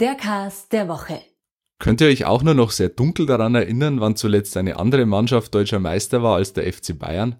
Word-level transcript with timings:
Der 0.00 0.14
Cast 0.14 0.72
der 0.72 0.88
Woche. 0.88 1.20
Könnt 1.78 2.00
ihr 2.00 2.06
euch 2.06 2.24
auch 2.24 2.42
nur 2.42 2.54
noch 2.54 2.70
sehr 2.70 2.88
dunkel 2.88 3.26
daran 3.26 3.54
erinnern, 3.54 4.00
wann 4.00 4.16
zuletzt 4.16 4.56
eine 4.56 4.78
andere 4.78 5.04
Mannschaft 5.04 5.54
deutscher 5.54 5.78
Meister 5.78 6.22
war 6.22 6.36
als 6.36 6.54
der 6.54 6.72
FC 6.72 6.98
Bayern? 6.98 7.36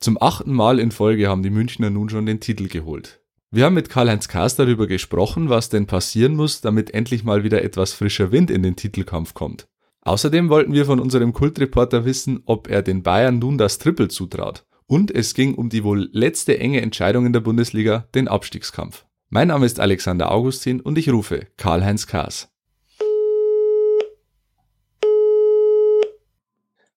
Zum 0.00 0.20
achten 0.20 0.52
Mal 0.52 0.80
in 0.80 0.90
Folge 0.90 1.30
haben 1.30 1.42
die 1.42 1.48
Münchner 1.48 1.88
nun 1.88 2.10
schon 2.10 2.26
den 2.26 2.40
Titel 2.40 2.68
geholt. 2.68 3.22
Wir 3.50 3.64
haben 3.64 3.72
mit 3.72 3.88
Karl-Heinz 3.88 4.28
Kaas 4.28 4.54
darüber 4.54 4.86
gesprochen, 4.86 5.48
was 5.48 5.70
denn 5.70 5.86
passieren 5.86 6.36
muss, 6.36 6.60
damit 6.60 6.92
endlich 6.92 7.24
mal 7.24 7.42
wieder 7.42 7.64
etwas 7.64 7.94
frischer 7.94 8.30
Wind 8.32 8.50
in 8.50 8.62
den 8.62 8.76
Titelkampf 8.76 9.32
kommt. 9.32 9.66
Außerdem 10.02 10.50
wollten 10.50 10.74
wir 10.74 10.84
von 10.84 11.00
unserem 11.00 11.32
Kultreporter 11.32 12.04
wissen, 12.04 12.42
ob 12.44 12.68
er 12.68 12.82
den 12.82 13.02
Bayern 13.02 13.38
nun 13.38 13.56
das 13.56 13.78
Triple 13.78 14.08
zutraut. 14.08 14.66
Und 14.84 15.10
es 15.10 15.32
ging 15.32 15.54
um 15.54 15.70
die 15.70 15.84
wohl 15.84 16.10
letzte 16.12 16.58
enge 16.58 16.82
Entscheidung 16.82 17.24
in 17.24 17.32
der 17.32 17.40
Bundesliga, 17.40 18.06
den 18.14 18.28
Abstiegskampf. 18.28 19.06
Mein 19.34 19.48
Name 19.48 19.66
ist 19.66 19.80
Alexander 19.80 20.30
Augustin 20.30 20.80
und 20.80 20.96
ich 20.96 21.10
rufe 21.10 21.48
Karl-Heinz 21.56 22.06
Kaas. 22.06 22.48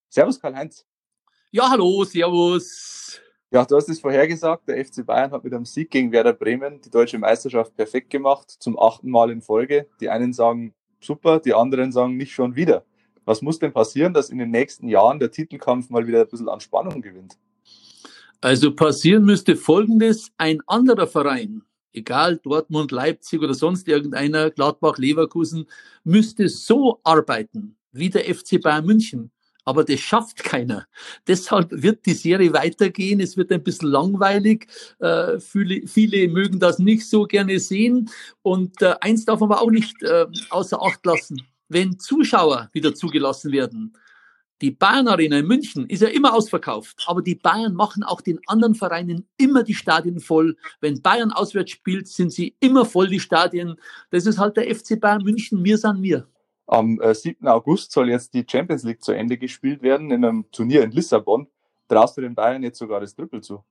Servus 0.07 0.39
Karl-Heinz. 0.39 0.85
Ja, 1.49 1.67
hallo, 1.71 2.03
servus. 2.03 3.19
Ja, 3.49 3.65
du 3.65 3.75
hast 3.75 3.89
es 3.89 3.99
vorhergesagt, 3.99 4.67
der 4.67 4.85
FC 4.85 5.03
Bayern 5.03 5.31
hat 5.31 5.45
mit 5.45 5.51
einem 5.51 5.65
Sieg 5.65 5.89
gegen 5.89 6.11
Werder 6.11 6.33
Bremen 6.33 6.79
die 6.79 6.91
deutsche 6.91 7.17
Meisterschaft 7.17 7.75
perfekt 7.75 8.11
gemacht, 8.11 8.51
zum 8.51 8.77
achten 8.77 9.09
Mal 9.09 9.31
in 9.31 9.41
Folge. 9.41 9.87
Die 9.99 10.09
einen 10.09 10.31
sagen 10.31 10.75
super, 10.99 11.39
die 11.39 11.55
anderen 11.55 11.91
sagen 11.91 12.17
nicht 12.17 12.33
schon 12.33 12.55
wieder. 12.55 12.85
Was 13.25 13.41
muss 13.41 13.57
denn 13.57 13.73
passieren, 13.73 14.13
dass 14.13 14.29
in 14.29 14.37
den 14.37 14.51
nächsten 14.51 14.87
Jahren 14.89 15.17
der 15.17 15.31
Titelkampf 15.31 15.89
mal 15.89 16.05
wieder 16.05 16.21
ein 16.21 16.27
bisschen 16.27 16.49
an 16.49 16.59
Spannung 16.59 17.01
gewinnt? 17.01 17.39
Also 18.41 18.75
passieren 18.75 19.25
müsste 19.25 19.55
Folgendes, 19.55 20.29
ein 20.37 20.59
anderer 20.67 21.07
Verein 21.07 21.63
egal 21.97 22.37
Dortmund, 22.37 22.91
Leipzig 22.91 23.41
oder 23.41 23.53
sonst 23.53 23.87
irgendeiner, 23.87 24.49
Gladbach, 24.51 24.97
Leverkusen, 24.97 25.67
müsste 26.03 26.49
so 26.49 26.99
arbeiten 27.03 27.75
wie 27.91 28.09
der 28.09 28.23
FC 28.33 28.61
Bayern 28.61 28.85
München. 28.85 29.31
Aber 29.65 29.83
das 29.83 29.99
schafft 29.99 30.43
keiner. 30.45 30.87
Deshalb 31.27 31.69
wird 31.71 32.05
die 32.05 32.13
Serie 32.13 32.53
weitergehen. 32.53 33.19
Es 33.19 33.35
wird 33.35 33.51
ein 33.51 33.63
bisschen 33.63 33.89
langweilig. 33.89 34.67
Äh, 34.99 35.39
viele, 35.39 35.85
viele 35.87 36.29
mögen 36.29 36.59
das 36.59 36.79
nicht 36.79 37.07
so 37.09 37.25
gerne 37.25 37.59
sehen. 37.59 38.09
Und 38.43 38.81
äh, 38.81 38.95
eins 39.01 39.25
darf 39.25 39.41
man 39.41 39.51
aber 39.51 39.61
auch 39.61 39.71
nicht 39.71 40.01
äh, 40.03 40.25
außer 40.51 40.81
Acht 40.81 41.05
lassen. 41.05 41.41
Wenn 41.67 41.99
Zuschauer 41.99 42.69
wieder 42.71 42.95
zugelassen 42.95 43.51
werden, 43.51 43.93
die 44.61 44.71
Bayern 44.71 45.07
Arena 45.07 45.37
in 45.39 45.47
München 45.47 45.87
ist 45.87 46.01
ja 46.01 46.07
immer 46.07 46.33
ausverkauft, 46.33 47.03
aber 47.07 47.21
die 47.21 47.35
Bayern 47.35 47.73
machen 47.73 48.03
auch 48.03 48.21
den 48.21 48.39
anderen 48.47 48.73
Vereinen 48.73 49.27
immer 49.37 49.63
die 49.63 49.75
Stadien 49.75 50.19
voll. 50.19 50.57
Wenn 50.81 51.01
Bayern 51.01 51.31
auswärts 51.31 51.71
spielt, 51.71 52.07
sind 52.07 52.31
sie 52.31 52.55
immer 52.59 52.85
voll, 52.85 53.07
die 53.07 53.19
Stadien. 53.19 53.75
Das 54.09 54.25
ist 54.25 54.39
halt 54.39 54.57
der 54.57 54.73
FC 54.73 54.99
Bayern 54.99 55.23
München, 55.23 55.61
mir 55.61 55.77
san 55.77 56.01
mir. 56.01 56.27
Am 56.65 56.99
äh, 56.99 57.13
7. 57.13 57.47
August 57.47 57.91
soll 57.91 58.09
jetzt 58.09 58.33
die 58.33 58.45
Champions 58.49 58.83
League 58.83 59.03
zu 59.03 59.11
Ende 59.11 59.37
gespielt 59.37 59.81
werden 59.81 60.11
in 60.11 60.25
einem 60.25 60.45
Turnier 60.51 60.83
in 60.83 60.91
Lissabon. 60.91 61.47
Traust 61.87 62.17
du 62.17 62.21
den 62.21 62.35
Bayern 62.35 62.63
jetzt 62.63 62.79
sogar 62.79 62.99
das 62.99 63.15
Triple 63.15 63.41
zu? 63.41 63.63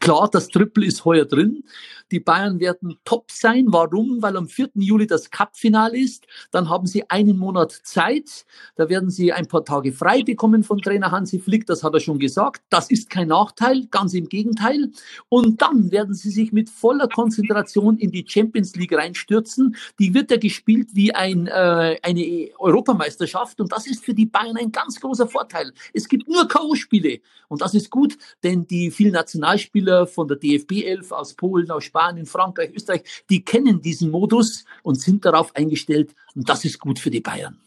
Klar, 0.00 0.30
das 0.32 0.48
Triple 0.48 0.86
ist 0.86 1.04
heuer 1.04 1.26
drin. 1.26 1.62
Die 2.10 2.20
Bayern 2.20 2.58
werden 2.58 2.96
top 3.04 3.30
sein. 3.30 3.66
Warum? 3.68 4.22
Weil 4.22 4.38
am 4.38 4.48
4. 4.48 4.70
Juli 4.76 5.06
das 5.06 5.30
Cup-Final 5.30 5.94
ist. 5.94 6.26
Dann 6.50 6.70
haben 6.70 6.86
sie 6.86 7.08
einen 7.10 7.36
Monat 7.36 7.70
Zeit. 7.84 8.46
Da 8.76 8.88
werden 8.88 9.10
sie 9.10 9.30
ein 9.30 9.46
paar 9.46 9.62
Tage 9.62 9.92
frei 9.92 10.22
bekommen 10.22 10.64
von 10.64 10.80
Trainer 10.80 11.10
Hansi 11.10 11.38
Flick. 11.38 11.66
Das 11.66 11.84
hat 11.84 11.92
er 11.92 12.00
schon 12.00 12.18
gesagt. 12.18 12.62
Das 12.70 12.90
ist 12.90 13.10
kein 13.10 13.28
Nachteil, 13.28 13.88
ganz 13.90 14.14
im 14.14 14.30
Gegenteil. 14.30 14.90
Und 15.28 15.60
dann 15.60 15.90
werden 15.90 16.14
sie 16.14 16.30
sich 16.30 16.50
mit 16.50 16.70
voller 16.70 17.06
Konzentration 17.06 17.98
in 17.98 18.10
die 18.10 18.24
Champions 18.26 18.74
League 18.76 18.94
reinstürzen. 18.94 19.76
Die 19.98 20.14
wird 20.14 20.30
ja 20.30 20.38
gespielt 20.38 20.88
wie 20.94 21.14
ein, 21.14 21.46
äh, 21.46 21.98
eine 22.02 22.48
Europameisterschaft. 22.58 23.60
Und 23.60 23.70
das 23.70 23.86
ist 23.86 24.02
für 24.02 24.14
die 24.14 24.26
Bayern 24.26 24.56
ein 24.56 24.72
ganz 24.72 24.98
großer 24.98 25.28
Vorteil. 25.28 25.72
Es 25.92 26.08
gibt 26.08 26.26
nur 26.26 26.48
K.O.-Spiele. 26.48 27.20
Und 27.48 27.60
das 27.60 27.74
ist 27.74 27.90
gut, 27.90 28.16
denn 28.42 28.66
die 28.66 28.90
vielen 28.90 29.12
Nationalspieler 29.12 29.89
Spieler 29.90 30.06
von 30.06 30.28
der 30.28 30.36
DFB 30.36 30.84
11 30.84 31.10
aus 31.12 31.34
Polen, 31.34 31.70
aus 31.70 31.84
Spanien, 31.84 32.26
Frankreich, 32.26 32.72
Österreich, 32.74 33.02
die 33.28 33.44
kennen 33.44 33.80
diesen 33.80 34.10
Modus 34.10 34.64
und 34.84 35.00
sind 35.00 35.24
darauf 35.24 35.54
eingestellt. 35.56 36.14
Und 36.36 36.48
das 36.48 36.64
ist 36.64 36.78
gut 36.78 37.00
für 37.00 37.10
die 37.10 37.20
Bayern. 37.20 37.58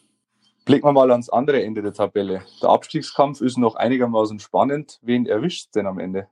Blicken 0.63 0.87
wir 0.87 0.93
mal 0.93 1.11
ans 1.11 1.29
andere 1.29 1.61
Ende 1.61 1.81
der 1.81 1.91
Tabelle. 1.91 2.43
Der 2.61 2.69
Abstiegskampf 2.69 3.41
ist 3.41 3.57
noch 3.57 3.75
einigermaßen 3.75 4.39
spannend. 4.39 4.99
Wen 5.01 5.25
erwischt 5.25 5.75
denn 5.75 5.85
am 5.85 5.99
Ende? 5.99 6.27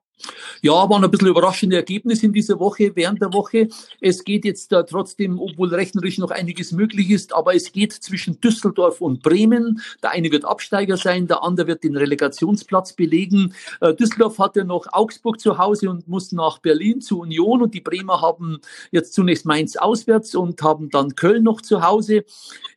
Ja, 0.63 0.87
waren 0.87 1.03
ein 1.03 1.09
bisschen 1.09 1.27
überraschende 1.27 1.75
Ergebnisse 1.75 2.27
in 2.27 2.33
dieser 2.33 2.59
Woche, 2.59 2.91
während 2.93 3.19
der 3.19 3.33
Woche. 3.33 3.67
Es 3.99 4.23
geht 4.23 4.45
jetzt 4.45 4.71
äh, 4.71 4.83
trotzdem, 4.85 5.39
obwohl 5.39 5.73
rechnerisch 5.73 6.19
noch 6.19 6.29
einiges 6.29 6.71
möglich 6.71 7.09
ist, 7.09 7.33
aber 7.33 7.55
es 7.55 7.71
geht 7.71 7.93
zwischen 7.93 8.39
Düsseldorf 8.41 9.01
und 9.01 9.23
Bremen. 9.23 9.81
Der 10.03 10.11
eine 10.11 10.31
wird 10.31 10.45
Absteiger 10.45 10.97
sein, 10.97 11.25
der 11.25 11.43
andere 11.43 11.65
wird 11.65 11.83
den 11.83 11.97
Relegationsplatz 11.97 12.93
belegen. 12.93 13.55
Äh, 13.79 13.95
Düsseldorf 13.95 14.37
hatte 14.37 14.63
noch 14.63 14.85
Augsburg 14.91 15.39
zu 15.39 15.57
Hause 15.57 15.89
und 15.89 16.07
muss 16.07 16.31
nach 16.31 16.59
Berlin 16.59 17.01
zu 17.01 17.19
Union 17.21 17.63
und 17.63 17.73
die 17.73 17.81
Bremer 17.81 18.21
haben 18.21 18.59
jetzt 18.91 19.15
zunächst 19.15 19.47
Mainz 19.47 19.77
auswärts 19.77 20.35
und 20.35 20.61
haben 20.61 20.91
dann 20.91 21.15
Köln 21.15 21.41
noch 21.41 21.61
zu 21.61 21.81
Hause. 21.81 22.23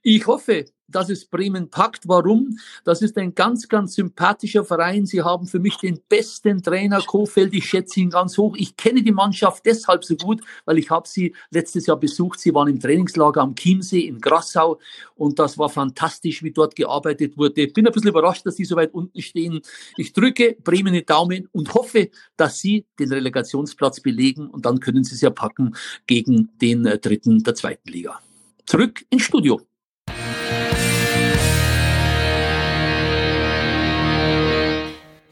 Ich 0.02 0.26
hoffe, 0.26 0.64
dass 0.88 1.10
es 1.10 1.26
Bremen 1.26 1.70
packt. 1.70 2.08
Warum? 2.08 2.58
Das 2.84 3.02
ist 3.02 3.16
ein 3.18 3.34
ganz, 3.34 3.68
ganz 3.68 3.94
sympathischer 3.94 4.64
Verein. 4.64 5.06
Sie 5.06 5.22
haben 5.22 5.46
für 5.46 5.58
mich 5.58 5.76
den 5.76 6.00
besten 6.08 6.62
Trainer 6.62 7.00
Kofeld. 7.00 7.54
Ich 7.54 7.66
schätze 7.66 8.00
ihn 8.00 8.10
ganz 8.10 8.36
hoch. 8.38 8.54
Ich 8.56 8.76
kenne 8.76 9.02
die 9.02 9.12
Mannschaft 9.12 9.64
deshalb 9.66 10.04
so 10.04 10.16
gut, 10.16 10.42
weil 10.64 10.78
ich 10.78 10.90
habe 10.90 11.08
sie 11.08 11.34
letztes 11.50 11.86
Jahr 11.86 11.98
besucht. 11.98 12.40
Sie 12.40 12.54
waren 12.54 12.68
im 12.68 12.80
Trainingslager 12.80 13.42
am 13.42 13.54
Chiemsee 13.54 14.00
in 14.00 14.20
Grassau 14.20 14.78
und 15.14 15.38
das 15.38 15.58
war 15.58 15.68
fantastisch, 15.68 16.42
wie 16.42 16.52
dort 16.52 16.76
gearbeitet 16.76 17.36
wurde. 17.36 17.66
Bin 17.68 17.86
ein 17.86 17.92
bisschen 17.92 18.10
überrascht, 18.10 18.46
dass 18.46 18.56
sie 18.56 18.64
so 18.64 18.76
weit 18.76 18.94
unten 18.94 19.20
stehen. 19.22 19.60
Ich 19.96 20.12
drücke 20.12 20.56
Bremen 20.62 20.92
den 20.92 21.06
Daumen 21.06 21.48
und 21.52 21.74
hoffe, 21.74 22.10
dass 22.36 22.58
sie 22.58 22.86
den 22.98 23.12
Relegationsplatz 23.12 24.00
belegen 24.00 24.48
und 24.48 24.66
dann 24.66 24.80
können 24.80 25.04
sie 25.04 25.14
es 25.14 25.20
ja 25.20 25.30
packen 25.30 25.74
gegen 26.06 26.50
den 26.60 26.86
äh, 26.86 26.98
dritten 26.98 27.42
der 27.42 27.54
zweiten 27.54 27.90
Liga. 27.90 28.20
Zurück 28.66 29.04
ins 29.10 29.22
Studio. 29.22 29.60